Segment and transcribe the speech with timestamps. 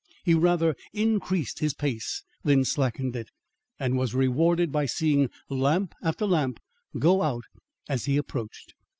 [0.25, 3.29] He rather increased his pace than slackened it
[3.79, 6.59] and was rewarded by seeing lamp after lamp
[6.97, 7.43] go out
[7.87, 8.73] as he approached.